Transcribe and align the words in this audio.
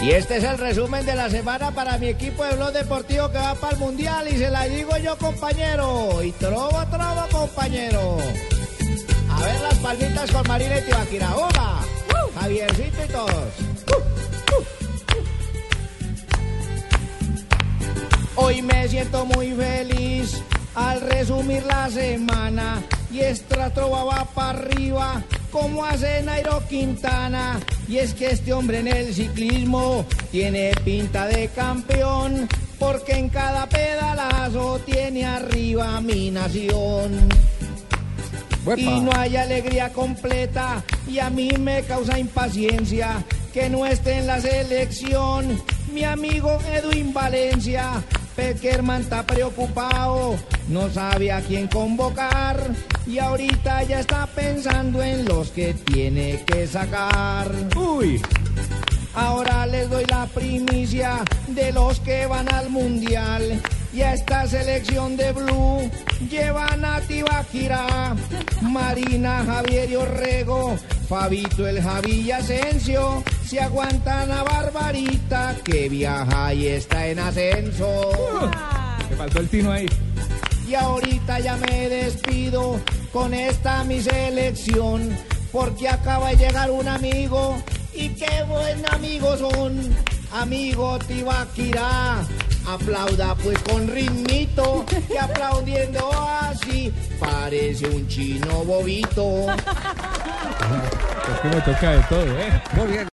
Y 0.00 0.10
este 0.12 0.36
es 0.36 0.44
el 0.44 0.58
resumen 0.58 1.04
de 1.04 1.16
la 1.16 1.28
semana 1.28 1.72
para 1.72 1.98
mi 1.98 2.06
equipo 2.06 2.44
de 2.44 2.54
Blog 2.54 2.72
Deportivo 2.72 3.30
que 3.32 3.38
va 3.38 3.56
para 3.56 3.72
el 3.72 3.80
Mundial 3.80 4.28
y 4.28 4.38
se 4.38 4.48
la 4.48 4.64
digo 4.64 4.96
yo, 4.98 5.18
compañero. 5.18 6.22
Y 6.22 6.30
trobo, 6.32 6.86
trobo, 6.86 7.26
compañero. 7.32 8.18
A 9.30 9.40
ver 9.40 9.60
las 9.60 9.74
palmitas 9.78 10.30
con 10.30 10.46
Marina 10.46 10.78
y 10.78 10.82
Tibaquira. 10.82 11.36
¡Uva! 11.36 11.80
Javiercito 12.40 13.04
y 13.04 13.08
todos. 13.08 13.68
Hoy 18.36 18.62
me 18.62 18.86
siento 18.86 19.26
muy 19.26 19.52
feliz 19.52 20.40
al 20.76 21.00
resumir 21.00 21.64
la 21.64 21.90
semana 21.90 22.80
y 23.10 23.18
esta 23.18 23.74
trova 23.74 24.04
va 24.04 24.24
para 24.26 24.50
arriba 24.50 25.24
como 25.50 25.84
hace 25.84 26.22
Nairo 26.22 26.62
Quintana. 26.68 27.60
Y 27.88 27.98
es 27.98 28.14
que 28.14 28.30
este 28.30 28.52
hombre 28.52 28.80
en 28.80 28.88
el 28.88 29.14
ciclismo 29.14 30.04
tiene 30.30 30.72
pinta 30.84 31.26
de 31.26 31.48
campeón 31.48 32.48
porque 32.78 33.12
en 33.12 33.28
cada 33.28 33.68
pedalazo 33.68 34.80
tiene 34.86 35.24
arriba 35.24 36.00
mi 36.00 36.30
nación. 36.30 37.28
Y 38.76 39.00
no 39.00 39.10
hay 39.16 39.36
alegría 39.36 39.92
completa 39.92 40.84
y 41.08 41.18
a 41.18 41.30
mí 41.30 41.50
me 41.58 41.82
causa 41.84 42.18
impaciencia 42.18 43.24
que 43.52 43.70
no 43.70 43.86
esté 43.86 44.18
en 44.18 44.26
la 44.26 44.40
selección 44.40 45.58
mi 45.92 46.04
amigo 46.04 46.58
Edwin 46.72 47.12
Valencia. 47.12 48.02
Peckerman 48.38 49.00
está 49.00 49.26
preocupado, 49.26 50.36
no 50.68 50.88
sabe 50.90 51.32
a 51.32 51.40
quién 51.40 51.66
convocar 51.66 52.70
y 53.04 53.18
ahorita 53.18 53.82
ya 53.82 53.98
está 53.98 54.28
pensando 54.28 55.02
en 55.02 55.24
los 55.24 55.50
que 55.50 55.74
tiene 55.74 56.44
que 56.46 56.68
sacar. 56.68 57.50
Uy, 57.74 58.22
Ahora 59.12 59.66
les 59.66 59.90
doy 59.90 60.04
la 60.08 60.26
primicia 60.26 61.24
de 61.48 61.72
los 61.72 61.98
que 61.98 62.26
van 62.26 62.48
al 62.54 62.70
mundial. 62.70 63.60
Y 63.92 64.02
a 64.02 64.14
esta 64.14 64.46
selección 64.46 65.16
de 65.16 65.32
Blue 65.32 65.90
llevan 66.30 66.84
a 66.84 67.00
Tibaquira, 67.00 68.14
Marina, 68.62 69.42
Javier 69.44 69.90
y 69.90 69.96
Orrego, 69.96 70.76
Fabito, 71.08 71.66
el 71.66 71.80
Javi 71.82 72.20
y 72.20 72.30
Asensio. 72.30 73.24
Se 73.46 73.58
aguantan 73.60 74.30
a 74.30 74.42
Barbarita 74.42 75.56
que 75.64 75.88
viaja 75.88 76.52
y 76.52 76.66
está 76.66 77.06
en 77.06 77.18
ascenso. 77.18 78.10
me 79.08 79.16
faltó 79.16 79.40
el 79.40 79.48
tino 79.48 79.72
ahí. 79.72 79.86
Y 80.68 80.74
ahorita 80.74 81.40
ya 81.40 81.56
me 81.56 81.88
despido 81.88 82.78
con 83.10 83.32
esta 83.32 83.84
mi 83.84 84.02
selección, 84.02 85.08
porque 85.50 85.88
acaba 85.88 86.28
de 86.28 86.36
llegar 86.36 86.70
un 86.70 86.86
amigo 86.86 87.56
y 87.94 88.10
qué 88.10 88.44
buen 88.46 88.84
amigo 88.92 89.34
son. 89.38 89.80
Amigo 90.30 90.98
Tibaquirá, 90.98 92.18
aplauda 92.66 93.34
pues 93.36 93.58
con 93.62 93.88
ritmito, 93.88 94.84
que 95.08 95.18
aplaudiendo 95.18 96.12
así 96.68 96.92
parece 97.18 97.86
un 97.88 98.06
chino 98.08 98.64
bobito. 98.64 99.46
Es 101.28 101.40
que 101.40 101.48
me 101.48 101.60
toca 101.60 101.90
de 101.90 102.02
todo, 102.08 102.38
¿eh? 102.38 102.62
Muy 102.72 102.86
bien. 102.86 103.06